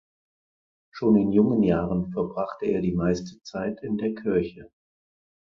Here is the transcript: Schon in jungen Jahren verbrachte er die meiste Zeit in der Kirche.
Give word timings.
Schon 0.91 1.15
in 1.15 1.31
jungen 1.31 1.61
Jahren 1.61 2.11
verbrachte 2.11 2.65
er 2.65 2.81
die 2.81 2.93
meiste 2.95 3.39
Zeit 3.43 3.83
in 3.83 3.99
der 3.99 4.15
Kirche. 4.15 4.71